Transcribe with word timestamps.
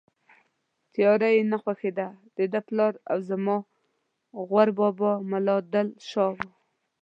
تیاره 0.93 1.29
یې 1.35 1.41
نه 1.51 1.57
خوښېده، 1.63 2.07
دده 2.37 2.59
پلار 2.67 2.93
او 3.11 3.17
زما 3.29 3.57
غور 4.47 4.69
بابا 4.77 5.11
ملا 5.29 5.57
دل 5.73 5.87
شاه 6.11 6.31
و. 6.35 6.37